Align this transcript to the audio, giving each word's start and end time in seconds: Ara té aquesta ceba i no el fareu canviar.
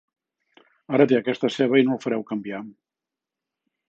Ara 0.97 1.05
té 1.11 1.17
aquesta 1.17 1.51
ceba 1.57 1.81
i 1.81 1.85
no 1.89 1.95
el 1.97 2.01
fareu 2.07 2.25
canviar. 2.33 2.65